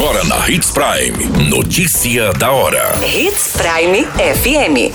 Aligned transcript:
Agora 0.00 0.24
na 0.24 0.48
Hits 0.48 0.70
Prime. 0.70 1.50
Notícia 1.50 2.32
da 2.32 2.50
hora. 2.50 2.98
Hits 3.04 3.52
Prime 3.52 4.06
FM. 4.06 4.94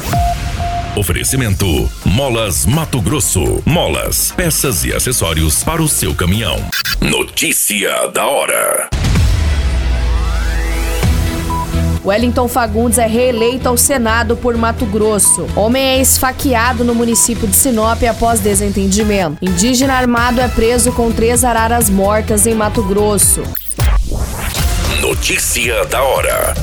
Oferecimento: 0.98 1.88
Molas 2.04 2.66
Mato 2.66 3.00
Grosso. 3.00 3.62
Molas, 3.68 4.34
peças 4.36 4.84
e 4.84 4.92
acessórios 4.92 5.64
para 5.64 5.80
o 5.80 5.88
seu 5.88 6.16
caminhão. 6.16 6.58
Notícia 7.00 8.08
da 8.08 8.26
hora. 8.26 8.90
Wellington 12.04 12.48
Fagundes 12.48 12.98
é 12.98 13.06
reeleito 13.06 13.70
ao 13.70 13.78
Senado 13.78 14.36
por 14.36 14.58
Mato 14.58 14.88
Grosso. 14.88 15.46
Homem 15.56 15.84
é 15.84 16.02
esfaqueado 16.02 16.84
no 16.84 16.96
município 16.96 17.48
de 17.48 17.56
Sinop 17.56 18.02
após 18.10 18.40
desentendimento. 18.40 19.38
Indígena 19.40 19.94
armado 19.94 20.42
é 20.42 20.48
preso 20.48 20.92
com 20.94 21.12
três 21.12 21.44
araras 21.44 21.92
mortas 21.92 22.48
em 22.48 22.56
Mato 22.56 22.82
Grosso. 22.82 23.44
Notícia 25.08 25.86
da 25.86 26.02
hora. 26.02 26.56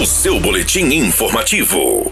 O 0.00 0.06
seu 0.06 0.40
boletim 0.40 0.84
informativo. 0.94 2.10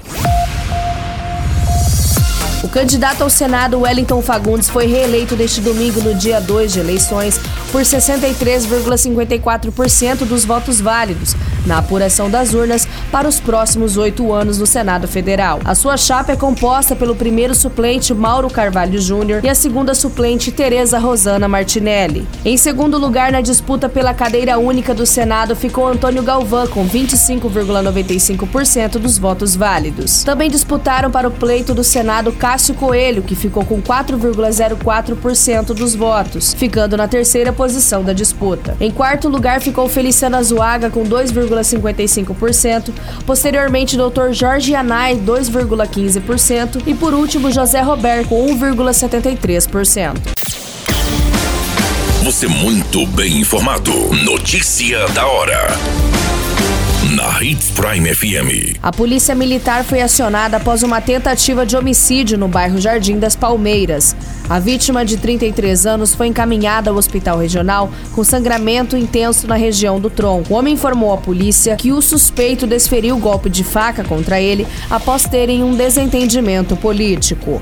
O 2.63 2.69
candidato 2.69 3.23
ao 3.23 3.31
Senado, 3.31 3.81
Wellington 3.81 4.21
Fagundes, 4.21 4.69
foi 4.69 4.85
reeleito 4.85 5.35
neste 5.35 5.63
domingo, 5.63 6.03
no 6.03 6.15
dia 6.15 6.39
2 6.39 6.75
de 6.75 6.81
eleições, 6.81 7.41
por 7.71 7.83
63,54% 7.83 10.25
dos 10.25 10.45
votos 10.45 10.81
válidos, 10.81 11.37
na 11.67 11.79
apuração 11.79 12.31
das 12.31 12.55
urnas 12.55 12.89
para 13.13 13.29
os 13.29 13.39
próximos 13.39 13.97
oito 13.97 14.33
anos 14.33 14.59
no 14.59 14.67
Senado 14.67 15.07
Federal. 15.07 15.61
A 15.65 15.73
sua 15.75 15.97
chapa 15.97 16.33
é 16.33 16.37
composta 16.37 16.97
pelo 16.97 17.15
primeiro 17.15 17.55
suplente 17.55 18.13
Mauro 18.15 18.51
Carvalho 18.51 19.01
Júnior 19.01 19.45
e 19.45 19.49
a 19.49 19.55
segunda 19.55 19.95
suplente 19.95 20.51
Tereza 20.51 20.99
Rosana 20.99 21.47
Martinelli. 21.49 22.27
Em 22.45 22.57
segundo 22.57 22.99
lugar, 22.99 23.31
na 23.33 23.41
disputa 23.41 23.89
pela 23.89 24.15
cadeira 24.15 24.59
única 24.59 24.95
do 24.95 25.07
Senado, 25.07 25.55
ficou 25.55 25.87
Antônio 25.87 26.23
Galvão, 26.23 26.67
com 26.67 26.89
25,95% 26.89 28.99
dos 28.99 29.19
votos 29.19 29.55
válidos. 29.55 30.25
Também 30.25 30.51
disputaram 30.51 31.11
para 31.11 31.29
o 31.29 31.31
pleito 31.31 31.75
do 31.75 31.85
Senado 31.85 32.33
Cássio 32.33 32.75
Coelho, 32.75 33.23
que 33.23 33.35
ficou 33.35 33.65
com 33.65 33.81
4,04% 33.81 35.75
dos 35.75 35.95
votos, 35.95 36.55
ficando 36.55 36.97
na 36.97 37.07
terceira 37.07 37.53
posição 37.61 38.03
da 38.03 38.15
disputa. 38.15 38.75
Em 38.81 38.91
quarto 38.91 39.29
lugar 39.29 39.61
ficou 39.61 39.87
Feliciana 39.87 40.39
Azuaga 40.39 40.89
com 40.89 41.05
2,55%, 41.05 42.91
posteriormente 43.27 43.99
Dr. 43.99 44.33
Jorge 44.33 44.75
Anai 44.75 45.17
2,15% 45.17 46.83
e 46.87 46.95
por 46.95 47.13
último 47.13 47.53
José 47.53 47.83
Roberto 47.83 48.31
com 48.31 48.47
1,73%. 48.47 50.17
Você 52.25 52.49
muito 52.49 53.07
bem 53.09 53.37
informado. 53.37 53.93
Notícia 54.25 55.07
da 55.09 55.27
hora 55.27 56.10
na 57.11 57.43
Hits 57.43 57.71
Prime 57.71 58.15
FM. 58.15 58.79
A 58.81 58.93
polícia 58.93 59.35
militar 59.35 59.83
foi 59.83 60.01
acionada 60.01 60.59
após 60.59 60.85
uma 60.85 61.01
tentativa 61.01 61.67
de 61.67 61.77
homicídio 61.77 62.39
no 62.39 62.47
bairro 62.47 62.81
Jardim 62.81 63.19
das 63.19 63.35
Palmeiras. 63.35 64.15
A 64.49 64.61
vítima 64.61 65.05
de 65.05 65.17
33 65.17 65.87
anos 65.87 66.15
foi 66.15 66.29
encaminhada 66.29 66.89
ao 66.91 66.97
hospital 66.97 67.39
regional 67.39 67.91
com 68.15 68.23
sangramento 68.23 68.97
intenso 68.97 69.49
na 69.49 69.57
região 69.57 69.99
do 69.99 70.09
tronco. 70.09 70.55
O 70.55 70.57
homem 70.57 70.75
informou 70.75 71.13
à 71.13 71.17
polícia 71.17 71.75
que 71.75 71.91
o 71.91 72.01
suspeito 72.01 72.65
desferiu 72.65 73.19
golpe 73.19 73.51
de 73.51 73.65
faca 73.65 74.05
contra 74.05 74.41
ele 74.41 74.65
após 74.89 75.25
terem 75.25 75.65
um 75.65 75.75
desentendimento 75.75 76.77
político. 76.77 77.61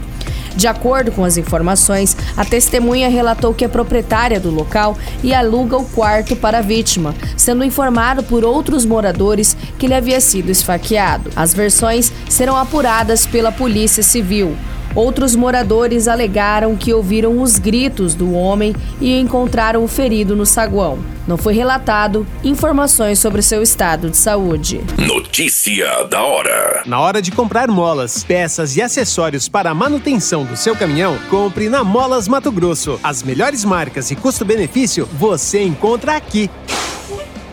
De 0.59 0.67
acordo 0.67 1.13
com 1.13 1.25
as 1.25 1.37
informações, 1.37 2.17
a 2.37 2.45
testemunha 2.45 3.09
relatou 3.09 3.55
que 3.55 3.65
é 3.65 3.69
proprietária 3.69 4.41
do 4.41 4.51
local 4.51 4.99
e 5.23 5.33
aluga 5.33 5.77
o 5.77 5.85
quarto 5.85 6.35
para 6.35 6.59
a 6.59 6.61
vítima, 6.61 7.15
sendo 7.37 7.63
informado 7.63 8.25
por 8.25 8.45
outros 8.45 8.85
moradores 8.85 9.57
que 9.79 9.87
ele 9.87 9.95
havia 9.95 10.21
sido 10.21 10.51
esfaqueado. 10.51 11.31
As 11.37 11.55
versões 11.55 12.13
serão 12.29 12.57
apuradas 12.57 13.25
pela 13.25 13.53
Polícia 13.53 14.03
Civil. 14.03 14.57
Outros 14.99 15.37
moradores 15.37 16.09
alegaram 16.09 16.75
que 16.75 16.93
ouviram 16.93 17.41
os 17.41 17.57
gritos 17.57 18.17
do 18.17 18.33
homem 18.35 18.75
e 19.01 19.17
encontraram 19.17 19.85
o 19.85 19.87
ferido 19.87 20.35
no 20.35 20.45
saguão. 20.45 20.99
Não 21.25 21.39
foi 21.39 21.55
relatado 21.55 22.27
informações 22.43 23.21
sobre 23.21 23.41
seu 23.41 23.63
estado 23.63 24.11
de 24.11 24.17
saúde. 24.17 24.81
Notícia 24.99 26.03
da 26.11 26.21
hora. 26.25 26.83
Na 26.85 26.99
hora 26.99 27.23
de 27.23 27.31
comprar 27.31 27.69
molas, 27.69 28.25
peças 28.25 28.77
e 28.77 28.83
acessórios 28.83 29.49
para 29.49 29.71
a 29.71 29.75
manutenção 29.75 30.45
do 30.45 30.57
seu 30.57 30.75
caminhão, 30.75 31.17
compre 31.31 31.69
na 31.69 31.85
Molas 31.85 32.27
Mato 32.27 32.51
Grosso. 32.51 32.99
As 33.01 33.23
melhores 33.23 33.65
marcas 33.65 34.11
e 34.11 34.17
custo-benefício 34.17 35.09
você 35.13 35.63
encontra 35.63 36.17
aqui. 36.17 36.51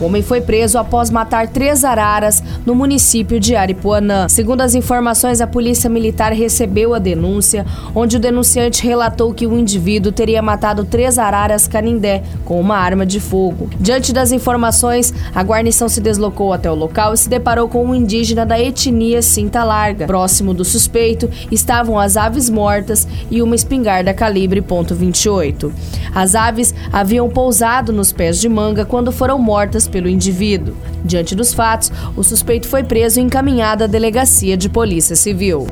O 0.00 0.06
homem 0.06 0.22
foi 0.22 0.40
preso 0.40 0.76
após 0.76 1.08
matar 1.08 1.48
três 1.48 1.84
araras 1.84 2.42
no 2.66 2.74
município 2.74 3.38
de 3.38 3.54
Aripuanã. 3.54 4.28
Segundo 4.28 4.60
as 4.60 4.74
informações, 4.74 5.40
a 5.40 5.46
polícia 5.46 5.88
militar 5.88 6.32
recebeu 6.32 6.94
a 6.94 6.98
denúncia, 6.98 7.64
onde 7.94 8.16
o 8.16 8.20
denunciante 8.20 8.82
relatou 8.82 9.32
que 9.32 9.46
o 9.46 9.56
indivíduo 9.56 10.10
teria 10.10 10.42
matado 10.42 10.84
três 10.84 11.16
araras 11.18 11.68
canindé 11.68 12.22
com 12.44 12.60
uma 12.60 12.76
arma 12.76 13.06
de 13.06 13.20
fogo. 13.20 13.70
Diante 13.78 14.12
das 14.12 14.32
informações, 14.32 15.14
a 15.32 15.42
guarnição 15.42 15.88
se 15.88 16.00
deslocou 16.00 16.52
até 16.52 16.70
o 16.70 16.74
local 16.74 17.14
e 17.14 17.18
se 17.18 17.28
deparou 17.28 17.68
com 17.68 17.84
um 17.84 17.94
indígena 17.94 18.44
da 18.44 18.58
etnia 18.58 19.22
Cinta 19.22 19.62
Larga. 19.62 20.06
Próximo 20.06 20.52
do 20.52 20.64
suspeito 20.64 21.30
estavam 21.52 21.98
as 21.98 22.16
aves 22.16 22.50
mortas 22.50 23.06
e 23.30 23.40
uma 23.40 23.54
espingarda 23.54 24.12
calibre 24.12 24.60
.28. 24.60 25.70
As 26.14 26.34
aves 26.34 26.74
haviam 26.92 27.28
pousado 27.28 27.92
nos 27.92 28.12
pés 28.12 28.40
de 28.40 28.48
manga 28.48 28.84
quando 28.84 29.12
foram 29.12 29.38
mortas 29.38 29.83
pelo 29.88 30.08
indivíduo. 30.08 30.76
Diante 31.04 31.34
dos 31.34 31.52
fatos, 31.54 31.92
o 32.16 32.22
suspeito 32.22 32.68
foi 32.68 32.82
preso 32.82 33.20
e 33.20 33.22
encaminhado 33.22 33.84
à 33.84 33.86
delegacia 33.86 34.56
de 34.56 34.68
polícia 34.68 35.16
civil. 35.16 35.66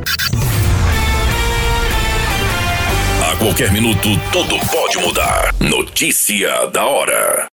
A 3.31 3.37
qualquer 3.37 3.73
minuto, 3.73 4.09
tudo 4.33 4.59
pode 4.71 4.99
mudar. 4.99 5.55
Notícia 5.61 6.67
da 6.67 6.85
hora. 6.85 7.47